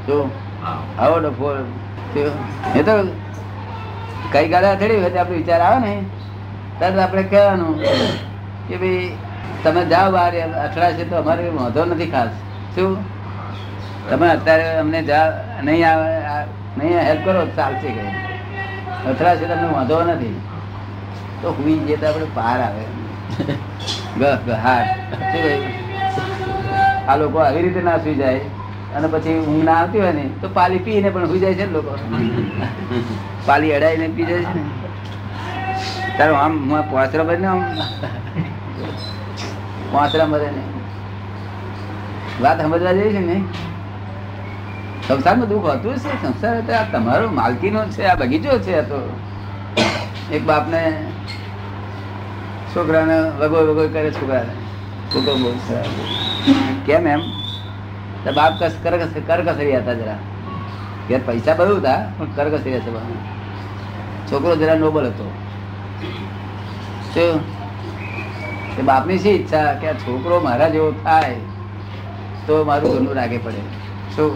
તો. 0.08 0.18
આવો 0.98 1.18
ડફો 1.20 1.48
એ 2.74 2.84
તો 2.84 2.94
કઈ 4.32 4.48
ગાડા 4.48 4.72
અથડી 4.74 4.98
હોય 4.98 5.12
આપણે 5.16 5.38
વિચાર 5.38 5.62
આવે 5.62 5.80
ને 5.82 5.94
તરત 6.80 6.98
આપણે 7.04 7.24
કહેવાનું 7.32 7.74
કે 8.68 8.76
ભાઈ, 8.82 9.08
તમે 9.64 9.82
જાઓ 9.94 10.12
બહાર 10.16 10.34
અથડાશે 10.66 11.04
તો 11.10 11.16
અમારે 11.22 11.50
વાંધો 11.58 11.82
નથી 11.86 12.12
ખાસ. 12.14 12.32
શું? 12.76 12.92
તમે 14.10 14.28
અત્યારે 14.36 14.68
અમને 14.84 15.00
જા, 15.10 15.26
નહીં 15.66 15.86
આવે 15.90 16.10
નહીં 16.78 17.00
હેલ્પ 17.08 17.22
કરો, 17.26 17.42
ચાલશે 17.58 17.90
કે 17.98 18.04
અથડાશે 19.12 19.46
તમને 19.52 19.68
વાંધો 19.78 19.98
નથી. 20.06 20.38
તો 21.42 21.48
હુઈ 21.58 21.80
જે 21.90 21.96
તો 21.98 22.06
આપણે 22.12 22.28
બહાર 22.38 22.60
આવે. 22.68 22.84
ગહાટ 24.20 24.90
શું 25.32 25.62
આ 27.08 27.16
લોકો 27.22 27.38
આવી 27.48 27.64
રીતે 27.68 27.82
ના 27.90 28.00
સુઈ 28.06 28.18
જાય. 28.22 28.42
અને 28.96 29.08
પછી 29.14 29.38
ઊંઘ 29.40 29.64
ના 29.70 29.78
આવતી 29.82 30.02
હોય 30.04 30.14
ને, 30.20 30.26
તો 30.42 30.48
પાલી 30.58 30.84
પીને 30.86 31.10
પણ 31.16 31.28
સુઈ 31.32 31.42
જાય 31.44 31.56
છે 31.60 31.66
ને 31.66 31.74
લોકો. 31.78 31.92
પાલી 33.48 33.74
અડાઈને 33.78 34.08
પી 34.16 34.28
જાય 34.30 34.44
છે 34.54 34.54
ને. 34.60 34.64
તારો 36.20 36.36
આમ, 36.36 36.74
હું 36.74 36.92
પોસરા 36.92 37.24
બને 37.24 37.48
આમ 37.48 37.62
પોસરા 39.92 40.26
મરે 40.26 40.52
ને 40.52 40.64
વાત 42.42 42.62
સમજવા 42.62 42.92
જેવી 42.92 43.14
છે 43.14 43.20
ને? 43.20 43.44
સંસારમાં 45.08 45.48
દુઃખ 45.48 45.66
હતું 45.66 45.98
છે. 45.98 46.22
સંસાર 46.22 46.72
આ 46.72 46.84
તમારો 46.92 47.30
માલકીનો 47.30 47.86
છે, 47.86 48.04
આ 48.04 48.16
બગીચો 48.16 48.60
છે, 48.60 48.78
આ 48.78 48.82
તો. 48.82 49.20
એક 50.32 50.44
બાપને 50.46 51.04
છોકરાને 52.76 53.20
વગો 53.20 53.58
વગો 53.58 53.88
કરે 53.94 54.12
છોકરાને 54.12 54.54
ખરાબ. 55.68 55.84
કેમ 56.86 57.08
એમ? 57.08 57.22
તો 58.24 58.32
બાપ 58.34 58.54
કસ 58.60 58.72
કર 58.84 58.98
કરકસરી 59.28 59.78
હતા 59.78 59.94
જરા. 59.94 60.18
ઘેર 61.10 61.22
પૈસા 61.26 61.54
બધું 61.54 61.78
હતા 61.78 61.98
પણ 62.18 62.26
કરકસરી 62.26 62.78
હતા. 62.78 63.00
છોકરો 64.32 64.56
જરા 64.56 64.76
નોબલ 64.76 65.06
હતો. 65.06 65.32
શું 67.14 68.86
બાપની 68.86 69.20
શી 69.24 69.36
ઈચ્છા 69.38 69.68
કે 69.82 69.88
આ 69.92 69.98
છોકરો 70.04 70.40
મારા 70.48 70.70
જેવો 70.76 70.90
થાય 71.04 71.36
તો 72.48 72.54
મારું 72.70 72.94
ઘરનું 72.96 73.14
રાગે 73.20 73.38
પડે. 73.38 73.62
શું? 74.16 74.32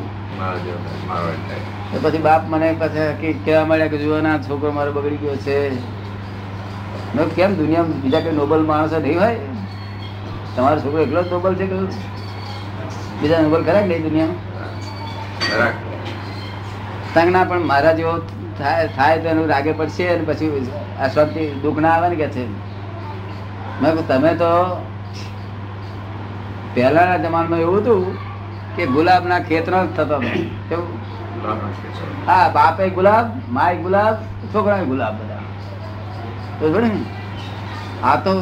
પછી 2.03 2.17
બાપ 2.27 2.49
મને 2.49 2.69
પછી 2.79 3.33
કહેવા 3.45 3.65
મળ્યા 3.65 3.93
કે 3.93 3.97
જુઓ 4.03 4.21
ના 4.27 4.37
છોકરો 4.47 4.71
મારો 4.77 4.91
બગડી 4.97 5.21
ગયો 5.23 5.35
છે. 5.45 5.57
મેં 7.15 7.27
કેમ 7.35 7.51
દુનિયામાં 7.61 8.01
બીજા 8.03 8.21
કોઈ 8.27 8.35
નોબલ 8.41 8.61
માણસો 8.71 8.99
નહીં 8.99 9.19
હોય? 9.19 9.39
તમારો 10.55 10.79
છોકરો 10.85 10.99
એકલો 11.05 11.21
જ 11.23 11.25
નોબલ 11.31 11.53
છે 11.55 11.65
કહ્યું 11.67 11.89
બીજા 13.21 13.41
નોબલ 13.47 13.61
ખરા 13.63 13.85
નહીં 13.89 14.03
દુનિયામાં? 14.07 14.39
બરાબર. 15.49 17.31
ના 17.35 17.45
પણ 17.49 17.65
મારા 17.73 17.93
જેવો 17.99 18.15
થાય 18.57 18.87
થાય 18.89 19.21
તો 19.21 19.27
એનું 19.29 19.47
રાગે 19.49 19.71
પડશે 19.73 20.03
અને 20.09 20.23
પછી 20.25 20.49
અસ્વસ્થી 21.05 21.47
દુઃખ 21.63 21.79
ના 21.85 21.93
આવે 21.95 22.07
ને 22.09 22.17
કે 22.17 22.27
છે. 22.29 22.43
મેં 23.81 23.97
તમે 24.07 24.31
તો 24.35 24.49
પહેલાના 26.75 27.17
જમાનામાં 27.19 27.61
એવું 27.61 27.79
હતું 27.79 28.03
કે 28.75 28.83
ગુલાબના 28.89 29.41
ખેતરો 29.43 29.79
જ 29.85 29.89
થતો 29.95 30.17
હતો. 30.19 30.77
હા 32.27 32.45
બાપે 32.51 32.83
ગુલાબ 32.91 33.25
માય 33.49 33.81
ગુલાબ 33.81 34.15
છોકરા 34.51 34.83
ગુલાબ 34.85 35.15
બધા. 35.19 35.43
તો 36.59 36.65
ને? 36.79 36.91
આ 38.03 38.17
તો 38.19 38.33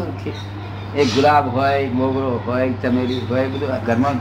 એક 0.95 1.07
ગુલાબ 1.15 1.45
હોય 1.49 1.89
મોગરો 1.93 2.29
હોય 2.45 2.67
ચમેલી 2.81 3.21
હોય 3.29 3.47
બધું 3.49 3.85
ઘરમાં 3.85 4.17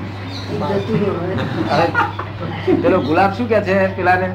પેલો 2.82 2.98
ગુલાબ 3.02 3.30
શું 3.34 3.48
કે 3.48 3.58
છે 3.62 3.76
પેલાને? 3.96 4.28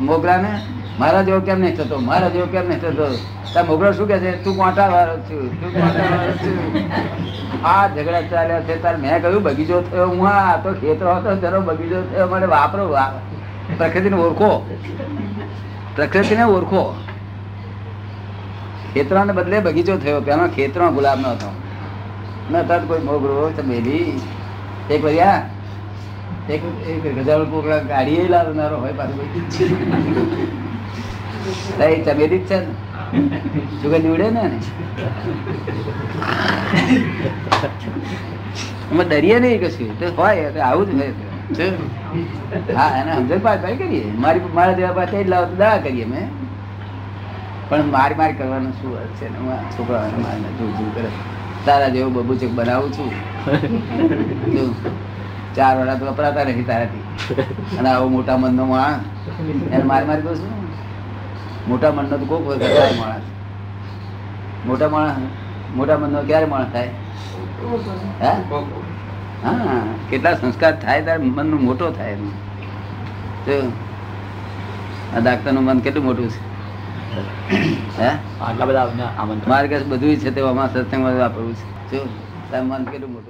મોગરાને 0.00 0.60
મારા 0.98 1.22
જેવો 1.22 1.40
કેમ 1.40 1.60
નહીં 1.60 1.76
થતો? 1.76 1.98
મારા 1.98 2.28
જેવો 2.28 2.46
કેમ 2.46 2.68
નહીં 2.68 2.80
થતો? 2.80 3.18
તાર 3.54 3.64
મોગરો 3.64 3.92
શું 3.92 4.08
કે 4.08 4.18
છે? 4.18 4.44
તું 4.44 4.56
કોટા 4.56 4.88
વાળો 4.88 5.16
છું. 5.16 5.60
તું 5.60 5.72
કોટા 5.72 6.16
વાળો 6.16 6.32
છું. 6.32 7.66
આ 7.66 7.88
ઝઘડા 7.88 8.20
ચાલ્યા 8.22 8.60
છે. 8.60 8.82
તાર 8.82 8.96
મેં 8.96 9.22
કહ્યું 9.22 9.42
બગીચો 9.42 9.80
થયો? 9.80 10.08
હું 10.08 10.28
આ 10.28 10.56
તો 10.56 10.72
ખેતર 10.72 11.06
હતો 11.06 11.36
જરો 11.36 11.60
બગીચો 11.60 12.02
થયો. 12.02 12.26
મને 12.26 12.46
વાપરો 12.46 12.96
પ્રકૃતિને 13.78 14.16
ઓળખો. 14.16 14.76
પ્રકૃતિને 15.96 16.42
ઓળખો. 16.42 17.04
ખેતરાને 18.94 19.32
બદલે 19.32 19.60
બગીચો 19.60 19.96
થયો. 19.96 20.20
પેલો 20.20 20.46
ખેતરો 20.46 20.90
ગુલાબ 20.90 21.20
નો 21.20 21.30
હતો. 21.30 21.52
ન 22.50 22.62
કોઈ 22.62 22.98
મોગરો 22.98 23.52
ચમેલી 23.56 24.20
એક 24.90 25.04
વર્યા 25.04 25.42
એક 26.54 26.62
એક 26.92 27.04
ગજાળ 27.18 27.44
કોકડા 27.52 27.80
ગાડીએ 27.90 28.28
લાવનારો 28.28 28.76
હોય 28.84 28.94
પાછું 29.00 29.16
કોઈ. 29.18 30.46
તો 31.78 31.84
એ 31.84 31.96
ચમેલી 32.06 32.38
જ 32.38 32.40
છે 32.50 32.58
ને? 32.60 32.72
સુગંધ 33.82 34.08
ઉડે 34.14 34.28
ને 34.36 34.42
અમે 38.90 39.04
ડરીએ 39.04 39.36
નહીં 39.40 39.60
કશું. 39.62 39.90
તો 40.00 40.06
હોય, 40.22 40.50
તો 40.54 40.60
આવું 40.68 40.84
જ 40.90 40.92
હોય. 41.00 41.12
હા, 42.76 42.90
એને 43.00 43.10
સમજણ 43.16 43.38
પાડ 43.38 43.58
કરીએ. 43.82 44.04
મારી 44.24 44.40
મારા 44.54 44.78
જેવા 44.80 44.96
પાસે 45.00 45.16
જ 45.24 45.28
લાવ 45.28 45.44
દવા 45.60 45.76
કરીએ 45.84 46.06
મેં 46.12 46.26
પણ 47.68 47.90
માર 47.96 48.12
માર 48.20 48.32
કરવાનું 48.38 48.72
શું 48.80 48.92
છે 49.18 49.26
છોકરાઓને 49.76 50.18
મારીને 50.24 50.50
જું 50.58 50.70
જું 50.78 50.88
કરે. 50.94 51.10
તારા 51.66 51.90
જેવું 51.94 52.12
બબુચક 52.14 52.52
બનાવું 52.58 52.90
છું. 52.92 53.10
ચાર 55.56 55.76
વાળા 55.76 55.94
તો 55.94 56.06
વપરાતા 56.06 56.44
નથી 56.44 56.62
તારાથી. 56.62 57.02
અને 57.78 57.88
આવો 57.88 58.08
મોટા 58.08 58.36
મનનો 58.36 58.64
માણસ. 58.64 59.04
એને 59.72 59.84
મારી 59.84 60.06
મારી 60.06 60.22
દઉં 60.22 60.36
છું. 60.36 60.52
મોટા 61.68 61.90
મનનો 61.90 62.16
તો 62.18 62.24
કોક 62.24 62.46
હોય 62.46 62.56
કદાચ 62.56 62.98
માણસ. 62.98 63.22
મોટા 64.66 64.88
માણસ 64.88 65.12
મોટા 65.74 65.98
મનનો 65.98 66.22
ક્યારે 66.22 66.46
માણસ 66.46 66.72
થાય? 66.72 66.90
હા? 69.44 69.82
કેટલા 70.10 70.34
સંસ્કાર 70.34 70.80
થાય 70.80 71.02
ત્યારે 71.02 71.24
મન 71.24 71.50
મોટો 71.50 71.90
થાય 71.90 72.12
એનું. 72.12 72.32
જો 73.46 73.72
આ 75.16 75.20
ડાક્ટરનું 75.20 75.64
મન 75.64 75.78
કેટલું 75.78 76.04
મોટું 76.04 76.28
છે? 76.30 76.40
હે? 78.00 78.08
આટલા 78.40 78.64
બધા 78.64 78.80
આમંત્રણ. 79.18 79.48
મારે 79.48 79.78
બધું 79.78 80.16
છે 80.16 80.30
તે 80.30 80.40
આમાં 80.40 80.72
સત્સંગમાં 80.74 81.18
વાપરવું 81.18 81.54
છે. 81.54 81.90
જો 81.90 82.08
તારું 82.50 82.68
મન 82.68 82.84
કેટલું 82.84 83.12
મોટું 83.12 83.29